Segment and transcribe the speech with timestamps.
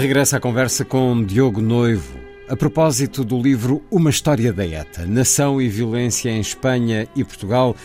[0.00, 2.18] Regressa à conversa com Diogo Noivo,
[2.48, 7.76] a propósito do livro Uma História da ETA, Nação e Violência em Espanha e Portugal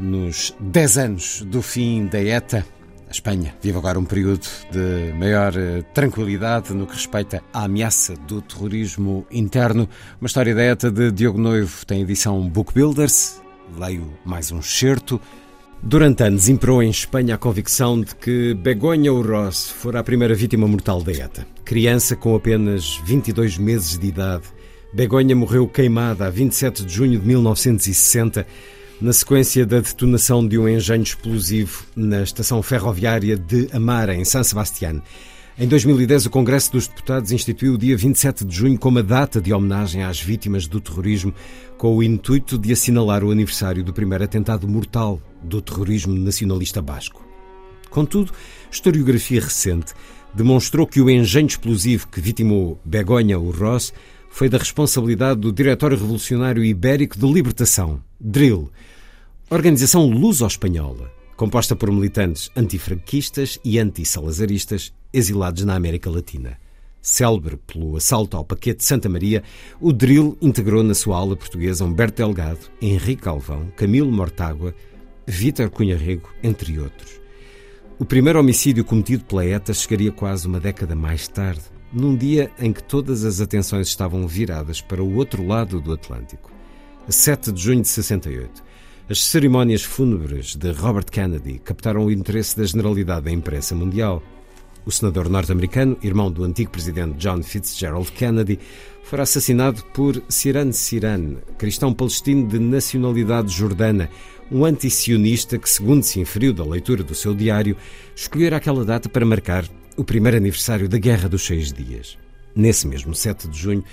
[0.00, 2.64] nos 10 anos do fim da ETA.
[3.06, 8.14] A Espanha vive agora um período de maior eh, tranquilidade no que respeita à ameaça
[8.26, 9.86] do terrorismo interno.
[10.22, 13.42] Uma história da ETA de Diogo Noivo tem edição Book Builders.
[13.76, 15.20] Leio mais um excerto.
[15.84, 20.68] Durante anos imperou em Espanha a convicção de que Begonha Urroz fora a primeira vítima
[20.68, 21.44] mortal da ETA.
[21.64, 24.44] Criança com apenas 22 meses de idade,
[24.92, 28.46] Begonha morreu queimada a 27 de junho de 1960
[29.00, 34.44] na sequência da detonação de um engenho explosivo na estação ferroviária de Amara, em San
[34.44, 35.02] Sebastián.
[35.58, 39.38] Em 2010, o Congresso dos Deputados instituiu o dia 27 de junho como a data
[39.38, 41.34] de homenagem às vítimas do terrorismo,
[41.76, 47.22] com o intuito de assinalar o aniversário do primeiro atentado mortal do terrorismo nacionalista basco.
[47.90, 48.32] Contudo,
[48.70, 49.92] historiografia recente
[50.32, 53.92] demonstrou que o engenho explosivo que vitimou Begonha Urroz
[54.30, 58.70] foi da responsabilidade do Diretório Revolucionário Ibérico de Libertação, DRIL,
[59.50, 66.58] organização luso-espanhola, composta por militantes antifranquistas e anti-salazaristas exilados na América Latina.
[67.00, 69.42] Célebre pelo assalto ao paquete Santa Maria,
[69.80, 74.72] o DRIL integrou na sua aula portuguesa Humberto Delgado, Henrique Alvão, Camilo Mortágua,
[75.26, 77.20] Vítor Cunha Rego, entre outros.
[77.98, 82.72] O primeiro homicídio cometido pela ETA chegaria quase uma década mais tarde, num dia em
[82.72, 86.50] que todas as atenções estavam viradas para o outro lado do Atlântico.
[87.06, 88.62] A 7 de junho de 68,
[89.12, 94.22] as cerimónias fúnebres de Robert Kennedy captaram o interesse da generalidade da imprensa mundial.
[94.86, 98.58] O senador norte-americano, irmão do antigo presidente John Fitzgerald Kennedy,
[99.02, 104.08] fora assassinado por Siran Siran, cristão palestino de nacionalidade jordana,
[104.50, 107.76] um antisionista que, segundo se inferiu da leitura do seu diário,
[108.16, 112.16] escolhera aquela data para marcar o primeiro aniversário da Guerra dos Seis Dias.
[112.56, 113.84] Nesse mesmo 7 de junho,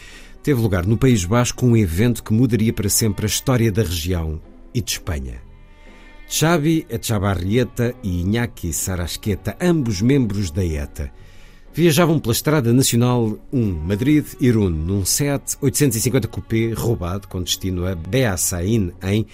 [0.42, 4.40] teve lugar no País Basco um evento que mudaria para sempre a história da região
[4.80, 5.42] e de Espanha.
[6.28, 11.12] Xavi Echavarrieta e Iñaki Sarasqueta, ambos membros da ETA,
[11.74, 18.94] viajavam pela Estrada Nacional 1 Madrid-Irún num Seat 850 Coupé roubado com destino a Beasain,
[19.04, 19.26] em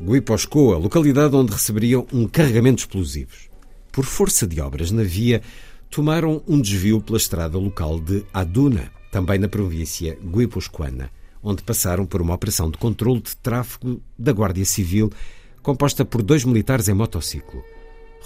[0.00, 3.50] Guiposcoa, localidade onde receberiam um carregamento de explosivos.
[3.92, 5.42] Por força de obras na via,
[5.90, 11.10] tomaram um desvio pela estrada local de Aduna, também na província guiposcoana
[11.44, 15.12] onde passaram por uma operação de controle de tráfego da Guardia Civil,
[15.62, 17.62] composta por dois militares em motociclo,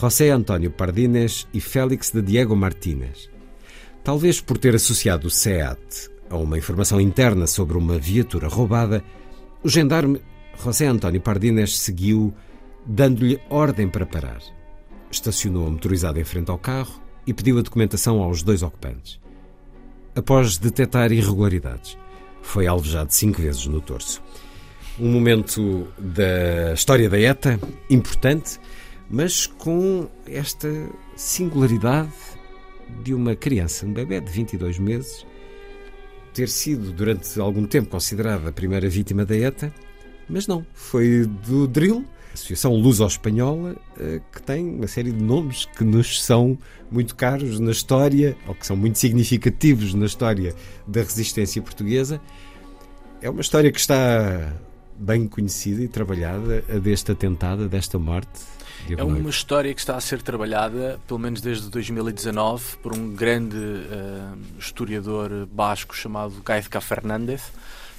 [0.01, 3.29] José António Pardines e Félix de Diego Martínez.
[4.05, 9.03] Talvez por ter associado o SEAT a uma informação interna sobre uma viatura roubada,
[9.63, 10.23] o gendarme
[10.63, 12.33] José António Pardines seguiu,
[12.87, 14.41] dando-lhe ordem para parar.
[15.11, 19.19] Estacionou a motorizada em frente ao carro e pediu a documentação aos dois ocupantes.
[20.15, 21.97] Após detectar irregularidades,
[22.43, 24.23] foi alvejado cinco vezes no torso.
[24.99, 28.59] Um momento da história da ETA importante,
[29.09, 30.69] mas com esta
[31.17, 32.13] singularidade
[33.03, 35.27] de uma criança, um bebê de 22 meses,
[36.33, 39.73] ter sido durante algum tempo considerada a primeira vítima da ETA,
[40.29, 42.05] mas não, foi do Drill,
[42.39, 46.57] Associação Luso-Espanhola, eh, que tem uma série de nomes que nos são
[46.91, 50.55] muito caros na história, ou que são muito significativos na história
[50.87, 52.21] da resistência portuguesa.
[53.21, 54.53] É uma história que está
[54.97, 58.41] bem conhecida e trabalhada, a deste atentado, desta morte.
[58.89, 63.57] É uma história que está a ser trabalhada, pelo menos desde 2019, por um grande
[63.57, 67.43] uh, historiador basco chamado Gaizka Fernández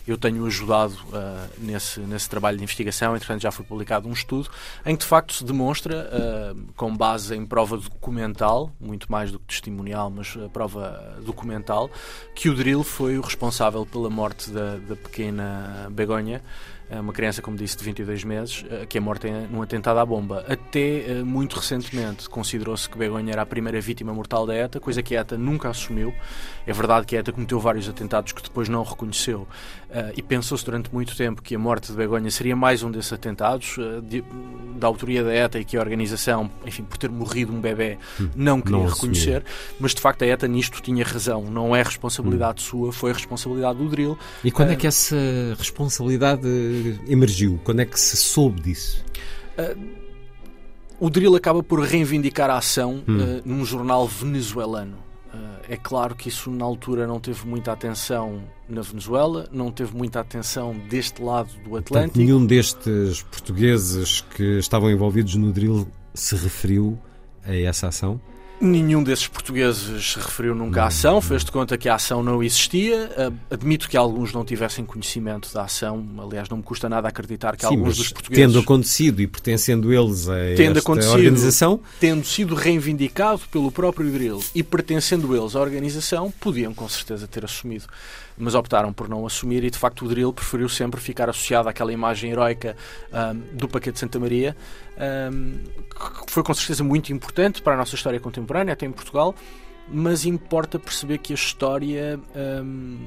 [0.09, 3.15] eu tenho ajudado uh, nesse, nesse trabalho de investigação.
[3.15, 4.49] Entretanto, já foi publicado um estudo
[4.85, 9.39] em que de facto se demonstra, uh, com base em prova documental, muito mais do
[9.39, 11.91] que testimonial, mas a prova documental,
[12.33, 16.41] que o Drill foi o responsável pela morte da, da pequena Begonha.
[16.91, 20.45] Uma criança, como disse, de 22 meses, que é morta num atentado à bomba.
[20.47, 25.15] Até muito recentemente considerou-se que Begonha era a primeira vítima mortal da ETA, coisa que
[25.15, 26.13] a ETA nunca assumiu.
[26.65, 29.47] É verdade que a ETA cometeu vários atentados que depois não reconheceu
[30.15, 33.75] e pensou-se durante muito tempo que a morte de Begonha seria mais um desses atentados,
[34.03, 34.23] de,
[34.77, 38.29] da autoria da ETA e que a organização, enfim, por ter morrido um bebê, hum,
[38.35, 39.43] não queria não reconhecer,
[39.79, 42.65] mas de facto a ETA nisto tinha razão, não é responsabilidade hum.
[42.65, 44.17] sua, foi responsabilidade do drill.
[44.43, 45.15] E quando é que essa
[45.57, 46.47] responsabilidade
[47.07, 47.59] emergiu?
[47.63, 49.03] Quando é que se soube disso?
[49.57, 50.09] Uh,
[50.99, 53.17] o drill acaba por reivindicar a ação hum.
[53.17, 54.97] uh, num jornal venezuelano.
[55.69, 60.19] é claro que isso na altura não teve muita atenção na Venezuela, não teve muita
[60.19, 61.93] atenção deste lado do Atlântico.
[61.93, 66.97] Portanto, nenhum destes portugueses que estavam envolvidos no drill se referiu
[67.43, 68.19] a essa ação?
[68.61, 72.43] Nenhum desses portugueses se referiu nunca à ação, fez de conta que a ação não
[72.43, 73.09] existia.
[73.49, 77.65] Admito que alguns não tivessem conhecimento da ação, aliás, não me custa nada acreditar que
[77.65, 78.45] Sim, alguns dos portugueses.
[78.45, 81.79] Tendo acontecido e pertencendo eles a esta organização.
[81.99, 87.45] Tendo sido reivindicado pelo próprio Drill e pertencendo eles à organização, podiam com certeza ter
[87.45, 87.85] assumido
[88.39, 91.91] mas optaram por não assumir e de facto o Drill preferiu sempre ficar associado àquela
[91.91, 92.75] imagem heroica
[93.11, 94.55] um, do Paquete de Santa Maria,
[95.31, 95.59] um,
[96.25, 99.35] que foi com certeza muito importante para a nossa história contemporânea, até em Portugal,
[99.91, 102.19] mas importa perceber que a história
[102.63, 102.97] um,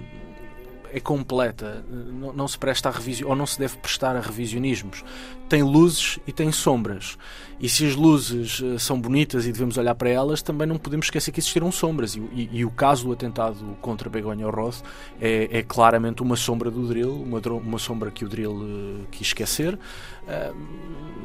[0.92, 5.02] é completa, não, não se presta a revisão ou não se deve prestar a revisionismos.
[5.48, 7.16] Tem luzes e tem sombras.
[7.58, 11.06] E se as luzes uh, são bonitas e devemos olhar para elas, também não podemos
[11.06, 12.14] esquecer que existiram sombras.
[12.14, 14.82] E, e, e o caso do atentado contra Begonha Roth
[15.20, 19.28] é, é, claramente uma sombra do drill, uma, uma sombra que o drill uh, quis
[19.28, 20.56] esquecer, uh,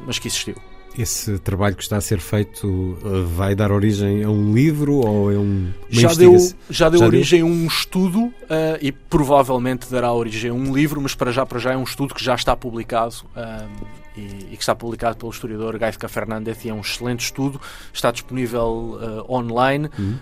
[0.06, 0.56] mas que existiu.
[0.96, 5.32] Esse trabalho que está a ser feito eh, vai dar origem a um livro ou
[5.32, 6.36] é um, já deu
[6.68, 8.32] Já deu já origem a um estudo uh,
[8.80, 12.14] e provavelmente dará origem a um livro, mas para já, para já é um estudo
[12.14, 13.86] que já está publicado uh,
[14.16, 14.20] e,
[14.52, 17.60] e, que está publicado pelo historiador Gaizka Fernandes e é um excelente estudo,
[17.92, 19.88] está disponível uh, online.
[19.98, 20.18] Uhum.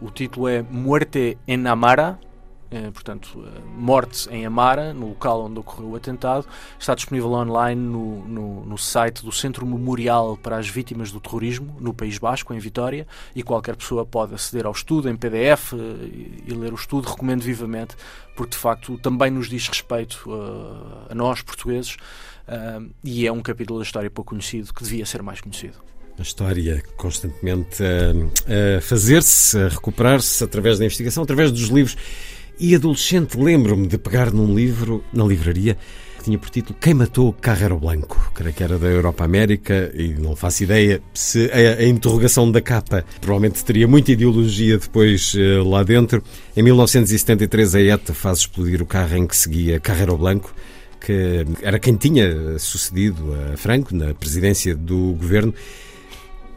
[0.00, 2.31] o título é Muerte en Amara, eh,
[2.90, 6.46] portanto, eh, morte em Amara, no local onde ocorreu o atentado,
[6.78, 11.76] está disponível online no, no, no, site do Centro Memorial para as Vítimas do Terrorismo,
[11.78, 15.76] no País Basco, em Vitória, e qualquer pessoa pode aceder ao estudo em PDF eh,
[15.76, 17.08] e, e ler o estudo.
[17.08, 17.94] Recomendo vivamente,
[18.34, 21.96] porque de facto também nos diz respeito uh, a nós, portugueses,
[23.04, 25.74] e é um capítulo da história pouco conhecido que devia ser mais conhecido.
[26.18, 31.96] A história constantemente a, a fazer-se, a recuperar-se através da investigação, através dos livros
[32.62, 35.76] e adolescente, lembro-me de pegar num livro na livraria
[36.16, 38.30] que tinha por título Quem Matou Carrero Blanco?
[38.32, 42.60] Creio que era da Europa América e não faço ideia se a, a interrogação da
[42.60, 46.22] capa provavelmente teria muita ideologia depois uh, lá dentro.
[46.56, 50.54] Em 1973, a ETA faz explodir o carro em que seguia Carrero Blanco
[51.04, 55.52] que era quem tinha sucedido a Franco na presidência do governo.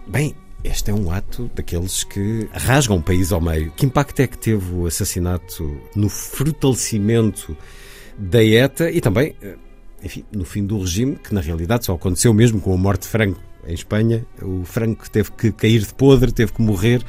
[0.06, 3.72] Bem, este é um ato daqueles que rasgam o país ao meio.
[3.72, 7.56] Que impacto é que teve o assassinato no fortalecimento
[8.18, 9.56] da ETA e também, eh,
[10.04, 13.10] enfim, no fim do regime, que na realidade só aconteceu mesmo com a morte de
[13.10, 14.26] Franco em Espanha.
[14.42, 17.04] O Franco teve que cair de podre, teve que morrer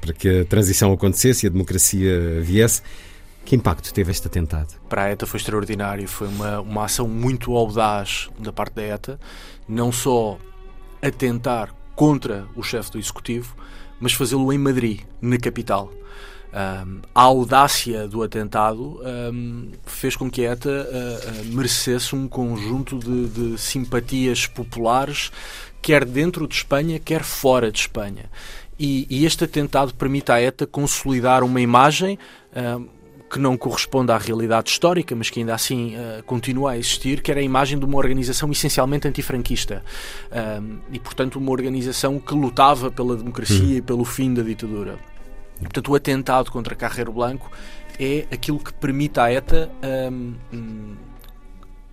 [0.00, 2.82] para que a transição acontecesse e a democracia viesse.
[3.44, 4.74] Que impacto teve este atentado?
[4.88, 9.18] Para a ETA foi extraordinário, foi uma, uma ação muito audaz da parte da ETA,
[9.66, 10.38] não só
[11.02, 13.54] atentar contra o chefe do Executivo,
[14.00, 15.92] mas fazê-lo em Madrid, na capital.
[16.50, 18.98] Um, a audácia do atentado
[19.30, 25.30] um, fez com que a ETA uh, uh, merecesse um conjunto de, de, simpatias populares,
[25.82, 28.30] quer dentro de Espanha, quer fora de Espanha.
[28.78, 32.18] E, e este atentado permite à ETA consolidar uma imagem.
[32.56, 32.88] Um,
[33.30, 37.30] que não corresponde à realidade histórica, mas que ainda assim uh, continua a existir, que
[37.30, 39.84] era a imagem de uma organização essencialmente antifranquista.
[40.60, 43.76] Um, e, portanto, uma organização que lutava pela democracia uhum.
[43.76, 44.98] e pelo fim da ditadura.
[45.58, 47.50] E, portanto, o atentado contra Carreiro Blanco
[48.00, 49.70] é aquilo que permite à ETA
[50.10, 50.96] um, um,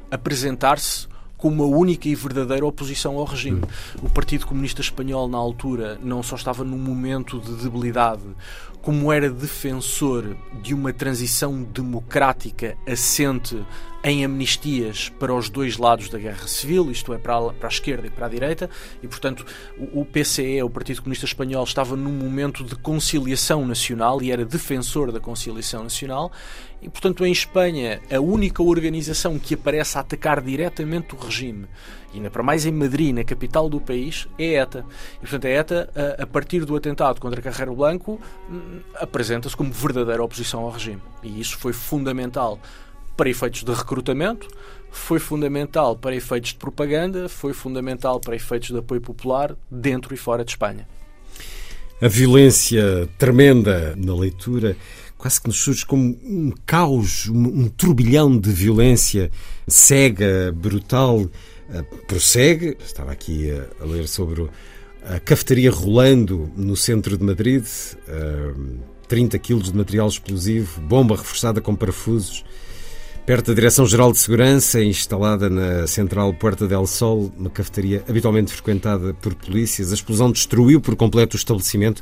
[0.10, 3.62] apresentar-se como uma única e verdadeira oposição ao regime.
[4.01, 8.24] O Partido Comunista Espanhol, na altura, não só estava num momento de debilidade,
[8.82, 13.62] como era defensor de uma transição democrática assente
[14.03, 17.72] em amnistias para os dois lados da guerra civil, isto é, para a, para a
[17.72, 18.70] esquerda e para a direita,
[19.03, 19.46] e portanto
[19.77, 24.46] o, o, PCE, o Partido Comunista Espanhol, estava num momento de conciliação nacional e era
[24.46, 26.32] defensor da conciliação nacional,
[26.81, 31.67] e portanto em Espanha a única organização que aparece a atacar diretamente o regime,
[32.13, 34.86] e ainda para mais em Madrid, na capital do país, é ETA.
[35.17, 38.19] E portanto a ETA, a, a partir do atentado contra Carreiro Blanco,
[38.50, 41.01] hum, apresenta-se como verdadeira oposição ao regime.
[41.22, 42.60] E isso foi fundamental
[43.15, 44.48] para efeitos de recrutamento,
[44.89, 50.17] foi fundamental para efeitos de propaganda, foi fundamental para efeitos de apoio popular dentro e
[50.17, 50.88] fora de Espanha.
[52.00, 54.77] A violência tremenda na leitura
[55.17, 59.31] quase que nos surge como um caos, um, turbilhão de violência
[59.67, 62.77] cega, brutal, uh, prossegue.
[62.83, 64.47] Estava aqui a, a, ler sobre
[65.03, 71.62] a cafetaria rolando no centro de Madrid, uh, 30 quilos de material explosivo, bomba reforçada
[71.62, 72.45] com parafusos.
[73.27, 79.13] Perto da Direção-Geral de Segurança, instalada na Central Puerta del Sol, uma cafetaria habitualmente frequentada
[79.15, 82.01] por polícias, a explosão destruiu por completo o estabelecimento,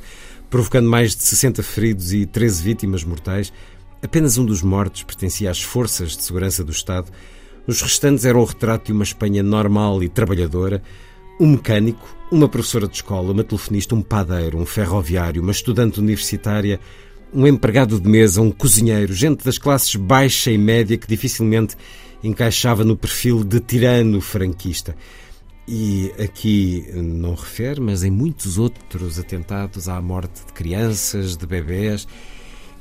[0.51, 3.51] provocando mais de 60 feridos e 13 vítimas mortais.
[4.03, 7.11] Apenas um dos mortos pertencia às forças de segurança do Estado.
[7.65, 10.79] Os restantes eram o retrato de uma Espanha normal e trabalhadora.
[11.39, 16.79] Um mecânico, uma professora de escola, uma telefonista, um padeiro, um ferroviário, uma estudante universitária,
[17.35, 21.75] um empregado de mesa, um cozinheiro, gente das classes baixa e média que dificilmente
[22.23, 24.95] encaixava no perfil de tirano franquista.
[25.67, 32.07] E aqui não refere, mas em muitos outros atentados à morte de crianças, de bebés.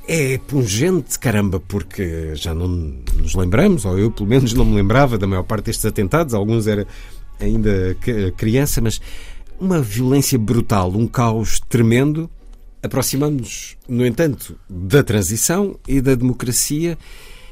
[0.07, 5.17] É pungente, caramba, porque já não nos lembramos, ou eu pelo menos não me lembrava
[5.17, 6.87] da maior parte destes atentados, alguns era
[7.39, 7.97] ainda
[8.37, 9.01] criança, mas
[9.59, 12.29] uma violência brutal, um caos tremendo
[12.85, 16.97] Aproximamos-nos, no entanto, da transição e da democracia.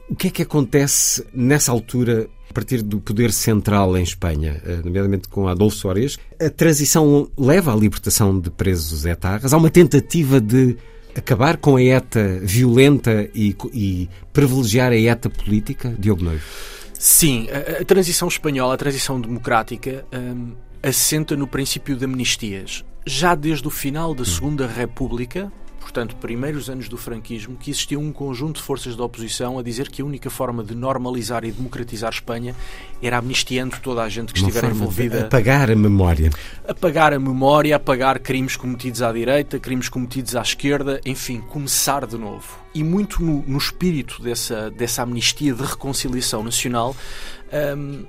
[0.10, 4.82] O que é que acontece nessa altura, a partir do poder central em Espanha, eh,
[4.84, 6.20] nomeadamente com Adolfo Soares?
[6.40, 9.54] A transição leva à libertação de presos etarras?
[9.54, 10.78] Há uma tentativa de
[11.16, 16.44] acabar com a ETA violenta e, e privilegiar a ETA política, Diogo Noivo?
[16.94, 23.36] Sim, a, a, transição espanhola, a transição democrática, hum, assenta no princípio de amnistias já
[23.36, 28.58] desde o final da Segunda República, portanto, primeiros anos do franquismo, que existia um conjunto
[28.58, 32.56] de forças da oposição a dizer que a única forma de normalizar e democratizar Espanha
[33.02, 35.26] era amnistiando toda a gente que Uma estiver envolvida.
[35.26, 36.30] Apagar a memória.
[36.66, 42.18] Apagar a memória, apagar crimes cometidos à direita, crimes cometidos à esquerda, enfim, começar de
[42.18, 42.58] novo.
[42.74, 46.96] E muito no, no espírito dessa, dessa amnistia de reconciliação nacional.
[47.78, 48.06] Hum,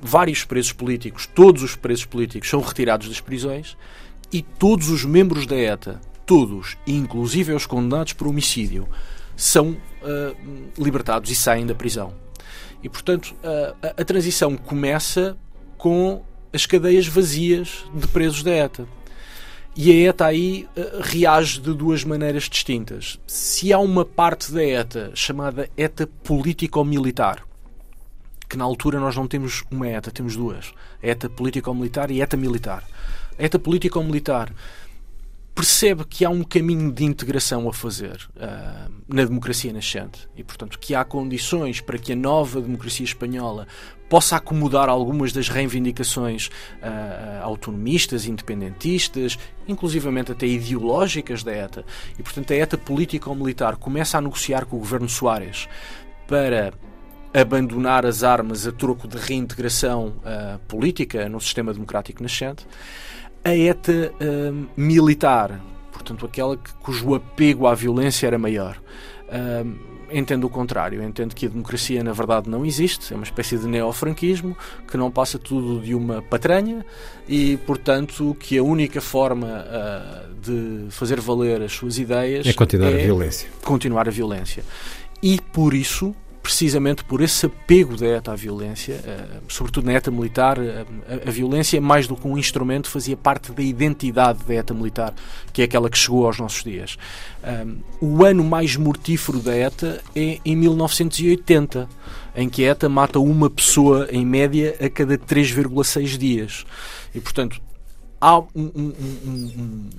[0.00, 3.76] vários presos políticos, todos os presos políticos são retirados das prisões
[4.32, 8.88] e todos os membros da ETA, todos, inclusive os condenados por homicídio,
[9.36, 10.36] são uh,
[10.76, 12.12] libertados e saem da prisão.
[12.82, 15.36] E, portanto, a, a transição começa
[15.76, 18.86] com as cadeias vazias de presos da ETA.
[19.74, 23.18] E a ETA aí uh, reage de duas maneiras distintas.
[23.26, 27.47] Se há uma parte da ETA chamada ETA político-militar,
[28.48, 32.84] que na altura nós não temos uma ETA, temos duas: ETA político-militar e ETA militar.
[33.38, 34.52] A ETA político-militar
[35.58, 40.78] percebe que há um caminho de integração a fazer uh, na democracia nascente e, portanto,
[40.78, 43.66] que há condições para que a nova democracia espanhola
[44.08, 49.36] possa acomodar algumas das reivindicações uh, autonomistas, independentistas,
[49.66, 51.84] inclusivamente até ideológicas da ETA.
[52.16, 55.68] E, portanto, a ETA político-militar começa a negociar com o governo Soares
[56.28, 56.72] para
[57.40, 62.66] abandonar as armas a troco de reintegração uh, política no sistema democrático nascente,
[63.44, 65.60] a ETA uh, militar,
[65.92, 68.80] portanto aquela que, cujo apego à violência era maior.
[69.28, 73.58] Uh, entendo o contrário, entendo que a democracia na verdade não existe, é uma espécie
[73.58, 74.56] de neofranquismo
[74.90, 76.84] que não passa tudo de uma patranha
[77.28, 82.92] e, portanto, que a única forma uh, de fazer valer as suas ideias é continuar
[82.92, 83.48] é a violência.
[83.62, 84.64] Continuar a violência.
[85.22, 86.14] E por isso
[86.48, 90.86] precisamente por esse apego da ETA à violência, uh, sobretudo na ETA militar, uh,
[91.26, 95.12] a, violência, mais do que um instrumento, fazia parte da identidade da ETA militar,
[95.52, 96.96] que é aquela que chegou aos nossos dias.
[97.44, 101.86] Um, o ano mais mortífero da ETA é em 1980,
[102.34, 106.64] em que a ETA mata uma pessoa, em média, a cada 3,6 dias.
[107.14, 107.60] E, portanto,
[108.18, 108.94] há um, um,
[109.26, 109.90] um,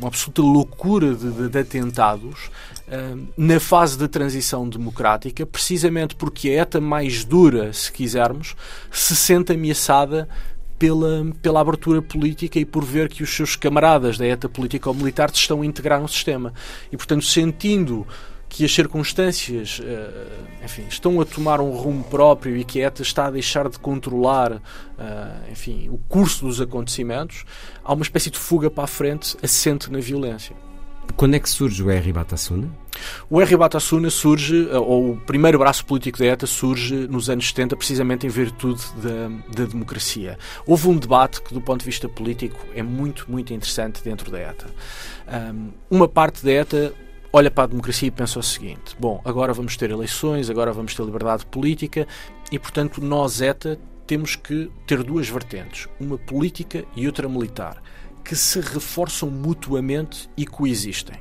[0.00, 2.50] uma absoluta loucura de, de, de atentados
[3.36, 8.56] na fase de transição democrática, precisamente porque a ETA mais dura, se quisermos,
[8.90, 10.28] se sente ameaçada
[10.76, 14.94] pela, pela abertura política e por ver que os seus camaradas da ETA política ou
[14.94, 16.52] militar se estão a integrar no sistema.
[16.90, 18.06] E, portanto, sentindo
[18.50, 23.00] que as circunstâncias uh, enfim, estão a tomar um rumo próprio e que a ETA
[23.00, 24.60] está a deixar de controlar uh,
[25.50, 27.44] enfim, o curso dos acontecimentos,
[27.82, 30.54] há uma espécie de fuga para a frente assente na violência.
[31.16, 32.12] Quando é que surge o R.
[32.12, 32.68] Batasuna?
[33.28, 33.56] O R.
[33.56, 38.30] Batasuna surge, ou o primeiro braço político da ETA surge nos anos 70, precisamente em
[38.30, 40.38] virtude da, da democracia.
[40.66, 44.38] Houve um debate que, do ponto de vista político, é muito, muito interessante dentro da
[44.38, 44.66] ETA.
[45.52, 46.92] Um, uma parte da ETA
[47.32, 50.94] olha para a democracia e pensa o seguinte: bom, agora vamos ter eleições, agora vamos
[50.94, 52.06] ter liberdade política
[52.50, 57.82] e, portanto, nós, ETA, temos que ter duas vertentes, uma política e outra militar,
[58.24, 61.16] que se reforçam mutuamente e coexistem.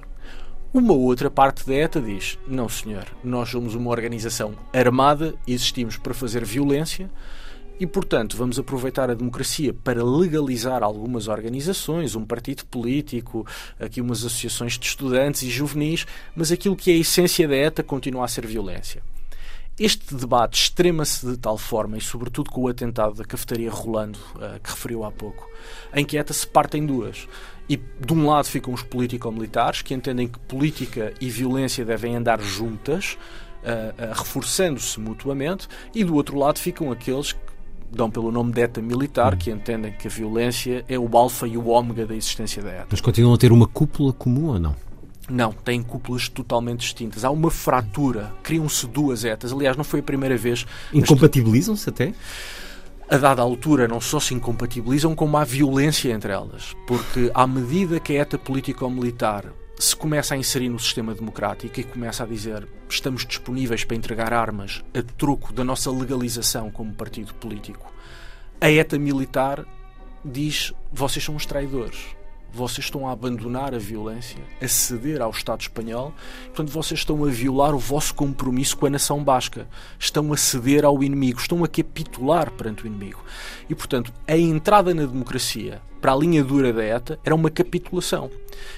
[0.74, 6.14] Uma outra parte da ETA diz: não, senhor, nós somos uma organização armada, existimos para
[6.14, 7.10] fazer violência
[7.80, 13.46] e, portanto, vamos aproveitar a democracia para legalizar algumas organizações, um partido político,
[13.80, 16.06] aqui umas associações de estudantes e juvenis,
[16.36, 19.02] mas aquilo que é a essência da ETA continua a ser violência.
[19.80, 24.60] Este debate extrema-se de tal forma, e sobretudo com o atentado da cafetaria Rolando, uh,
[24.62, 25.50] que referiu há pouco,
[25.96, 27.30] em que a ETA se parte em duas.
[27.70, 32.42] E de um lado ficam os político-militares, que entendem que política e violência devem andar
[32.42, 33.18] juntas,
[33.64, 37.40] uh, uh, reforçando-se mutuamente, e do outro lado ficam aqueles que
[37.92, 41.58] dão pelo nome de ETA militar, que entendem que a violência é o alfa e
[41.58, 42.88] o ômega da existência da ETA.
[42.92, 44.76] Mas continuam a ter uma cúpula comum ou não?
[45.30, 47.24] Não, têm cúpulas totalmente distintas.
[47.24, 49.54] Há uma fratura, criam-se duas ETAs.
[49.54, 50.66] Aliás, não foi a primeira vez.
[50.94, 52.14] Incompatibilizam-se até?
[53.10, 56.76] a dada altura não só se incompatibilizam, como há violência entre elas.
[56.86, 59.46] Porque à medida que a ETA político-militar
[59.80, 64.34] se começa a inserir no sistema democrático e começa a dizer estamos disponíveis para entregar
[64.34, 67.90] armas a troco da nossa legalização como partido político,
[68.60, 69.66] a ETA militar
[70.24, 71.98] diz vocês são os traidores.
[72.52, 76.14] Vocês estão a abandonar a violência, a ceder ao Estado espanhol,
[76.48, 79.68] portanto, vocês estão a violar o vosso compromisso com a nação basca,
[80.00, 83.24] estão a ceder ao inimigo, estão a capitular perante o inimigo.
[83.70, 88.30] E, portanto, a entrada na democracia para a linha dura da ETA era uma capitulação.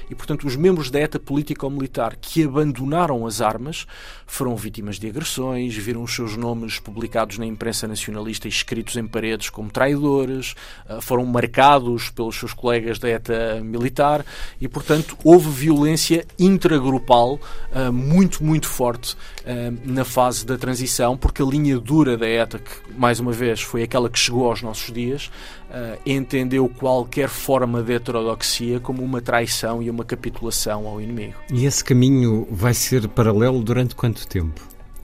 [0.09, 3.87] E, portanto, os membros da ETA política ou militar que abandonaram as armas
[4.25, 9.05] foram vítimas de agressões, viram os seus nomes publicados na imprensa nacionalista e escritos em
[9.05, 10.55] paredes como traidores,
[10.87, 14.25] ah, foram marcados pelos seus colegas da ETA militar
[14.59, 17.39] e, portanto, houve violência intragrupal
[17.73, 22.59] ah, muito, muito forte ah, na fase da transição, porque a linha dura da ETA,
[22.59, 25.29] que mais uma vez foi aquela que chegou aos nossos dias,
[26.05, 31.35] entendeu qualquer forma de heterodoxia como uma traição e uma capitulação ao inimigo.
[31.51, 34.61] E esse caminho vai ser paralelo durante quanto tempo?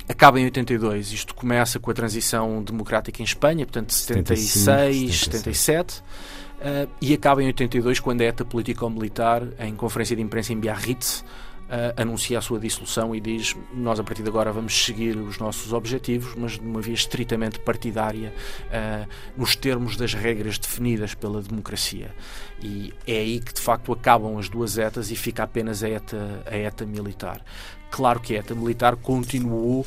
[0.09, 1.11] Acaba em 82.
[1.11, 6.03] Isto começa com a transição democrática em Espanha, portanto 76, 75, 77.
[6.57, 11.19] Uh, e acaba em 82 quando a ETA político-militar, em conferência de imprensa em Biarritz,
[11.19, 11.25] uh,
[11.95, 15.73] anuncia a sua dissolução e diz nós a partir de agora vamos seguir os nossos
[15.73, 18.33] objetivos, mas de uma via estritamente partidária,
[18.67, 22.13] uh, nos termos das regras definidas pela democracia.
[22.61, 26.43] E é aí que de facto acabam as duas etas e fica apenas a ETA,
[26.45, 27.43] a ETA militar.
[27.89, 29.85] Claro que a ETA militar continuou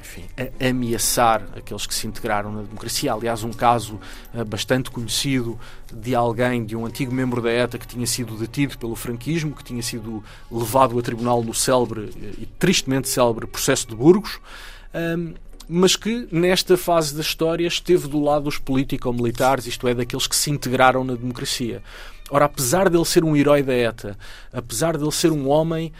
[0.00, 3.12] enfim, a, ameaçar aqueles que se integraram na democracia.
[3.12, 3.98] Aliás, um caso
[4.34, 5.58] uh, bastante conhecido
[5.92, 9.64] de alguém, de um antigo membro da ETA que tinha sido detido pelo franquismo, que
[9.64, 14.38] tinha sido levado a tribunal no célebre e tristemente célebre processo de Burgos.
[14.94, 15.34] Um,
[15.68, 20.36] mas que nesta fase da história esteve do lado dos político-militares, isto é, daqueles que
[20.36, 21.82] se integraram na democracia.
[22.34, 24.16] Ora, apesar dele ser um herói da ETA,
[24.50, 25.92] apesar dele ser um homem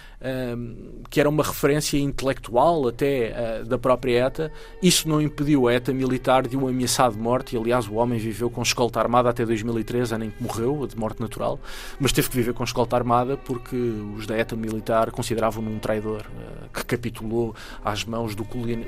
[1.11, 3.33] que era uma referência intelectual até
[3.63, 7.55] uh, da própria ETA, isso não impediu a ETA militar de um ameaçar de morte,
[7.55, 10.97] e aliás o homem viveu com escolta armada até 2013, ano em que morreu, de
[10.97, 11.59] morte natural,
[11.99, 13.77] mas teve que viver com escolta armada porque
[14.17, 17.55] os da ETA militar consideravam-no um traidor uh, que capitulou
[17.85, 18.45] às mãos do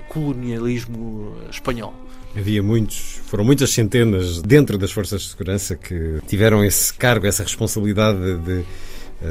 [0.08, 1.94] colonialismo espanhol.
[2.36, 7.44] Havia muitos, foram muitas centenas dentro das forças de segurança que tiveram esse cargo, essa
[7.44, 8.64] responsabilidade de,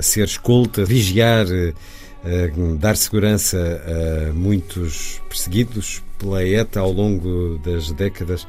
[0.02, 8.48] ser escolta, vigiar, uh, dar segurança a muitos perseguidos pela ETA ao longo das décadas.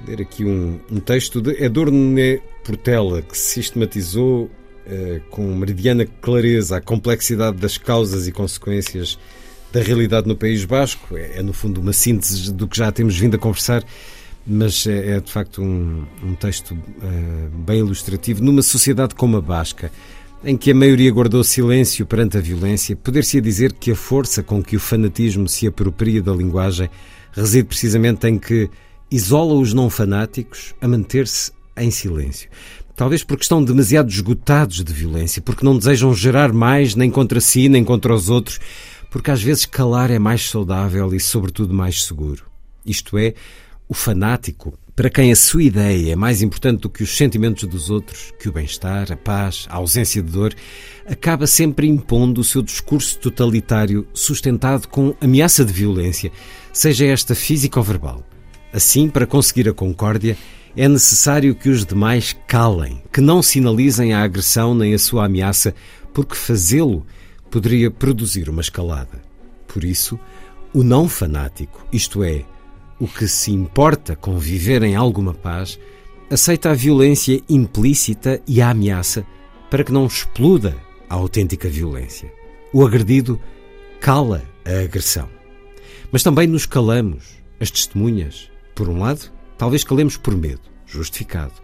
[0.00, 6.76] Vou ler aqui um, um texto de Edurne Portela, que sistematizou uh, com meridiana clareza
[6.76, 9.18] a complexidade das causas e consequências
[9.72, 11.16] da realidade no País Basco.
[11.16, 13.84] É, é, no fundo, uma síntese do que já temos vindo a conversar,
[14.46, 18.42] mas é, é de facto um, um texto uh, bem ilustrativo.
[18.42, 19.90] Numa sociedade como a Basca,
[20.42, 24.62] em que a maioria guardou silêncio perante a violência, poder-se dizer que a força com
[24.62, 26.88] que o fanatismo se apropria da linguagem
[27.32, 28.70] reside precisamente em que
[29.10, 32.48] isola os não fanáticos a manter-se em silêncio.
[32.96, 37.68] Talvez porque estão demasiado esgotados de violência, porque não desejam gerar mais nem contra si
[37.68, 38.58] nem contra os outros,
[39.10, 42.44] porque às vezes calar é mais saudável e, sobretudo, mais seguro.
[42.84, 43.34] Isto é,
[43.88, 47.88] o fanático, para quem a sua ideia é mais importante do que os sentimentos dos
[47.88, 50.54] outros, que o bem-estar, a paz, a ausência de dor,
[51.06, 56.30] acaba sempre impondo o seu discurso totalitário sustentado com ameaça de violência,
[56.70, 58.22] seja esta física ou verbal.
[58.74, 60.36] Assim, para conseguir a concórdia,
[60.76, 65.74] é necessário que os demais calem, que não sinalizem a agressão nem a sua ameaça
[66.12, 67.06] porque fazê-lo
[67.50, 69.22] poderia produzir uma escalada.
[69.66, 70.20] Por isso,
[70.74, 72.44] o não fanático, isto é,
[73.00, 75.80] o que se importa com viver em alguma paz,
[76.30, 79.26] aceita a violência implícita e a ameaça
[79.70, 80.76] para que não exploda
[81.08, 82.32] a autêntica violência.
[82.72, 83.40] O agredido
[84.00, 85.28] cala a agressão.
[86.12, 88.50] Mas também nos calamos, as testemunhas.
[88.74, 91.54] Por um lado, talvez calemos por medo, justificado,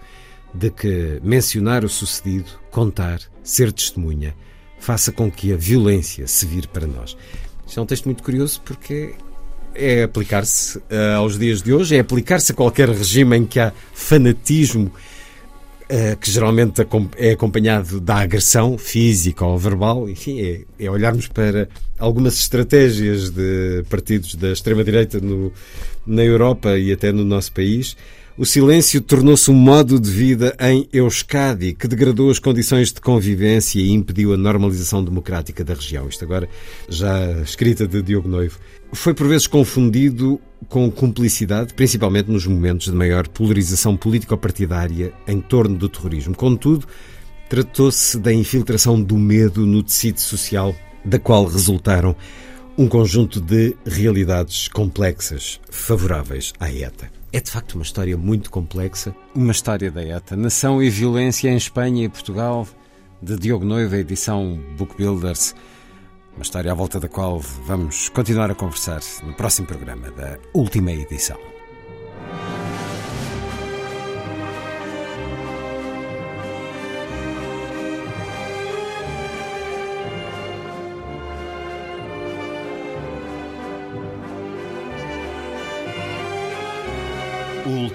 [0.55, 4.35] de que mencionar o sucedido, contar, ser testemunha,
[4.79, 7.17] faça com que a violência se vire para nós.
[7.67, 9.15] Isto é um texto muito curioso porque
[9.77, 13.73] é aplicar-se uh, aos dias de hoje, é aplicar-se a qualquer regime em que há
[13.95, 14.93] fanatismo
[15.91, 16.87] uh, que geralmente
[17.17, 20.09] é acompanhado da agressão física ou verbal.
[20.09, 25.21] Enfim, é, é olharmos para algumas estratégias de partidos da extrema-direita
[26.07, 27.97] na Europa e até no nosso país
[28.39, 33.81] o silêncio tornou-se um modo de vida em Euskadi, que degradou as condições de convivência
[33.81, 36.07] e impediu a normalização democrática da região.
[36.07, 36.47] Isto agora
[36.87, 38.59] já escrita de Diogo Noivo.
[38.93, 40.39] Foi por vezes confundido
[40.69, 46.37] com cumplicidade, principalmente nos momentos de maior polarização político-partidária em torno do terrorismo.
[46.37, 46.87] Contudo,
[47.49, 52.15] tratou-se da infiltração do medo no tecido social, da qual resultaram
[52.79, 57.11] um conjunto de realidades complexas favoráveis à ETA.
[57.33, 59.15] É de facto uma história muito complexa.
[59.35, 60.37] Uma história da ETA.
[60.37, 62.69] Nação e violência em Espanha e Portugal,
[63.23, 65.55] de Diogo Noiva, edição Book Builders.
[66.35, 70.93] Uma história à volta da qual vamos continuar a conversar no próximo programa da última
[70.93, 71.56] edição.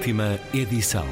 [0.02, 1.06] Última edição.